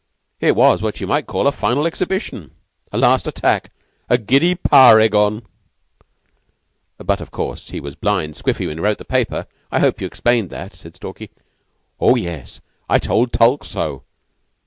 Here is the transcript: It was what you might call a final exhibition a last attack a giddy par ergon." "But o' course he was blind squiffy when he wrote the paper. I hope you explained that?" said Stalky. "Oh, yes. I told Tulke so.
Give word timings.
It 0.39 0.55
was 0.55 0.81
what 0.81 0.99
you 0.99 1.05
might 1.05 1.27
call 1.27 1.45
a 1.45 1.51
final 1.51 1.85
exhibition 1.85 2.55
a 2.91 2.97
last 2.97 3.27
attack 3.27 3.71
a 4.09 4.17
giddy 4.17 4.55
par 4.55 4.95
ergon." 4.97 5.43
"But 6.97 7.21
o' 7.21 7.27
course 7.27 7.69
he 7.69 7.79
was 7.79 7.93
blind 7.93 8.33
squiffy 8.35 8.65
when 8.65 8.77
he 8.79 8.83
wrote 8.83 8.97
the 8.97 9.05
paper. 9.05 9.45
I 9.71 9.77
hope 9.79 10.01
you 10.01 10.07
explained 10.07 10.49
that?" 10.49 10.73
said 10.73 10.95
Stalky. 10.95 11.29
"Oh, 11.99 12.15
yes. 12.15 12.61
I 12.89 12.97
told 12.97 13.31
Tulke 13.31 13.63
so. 13.63 14.01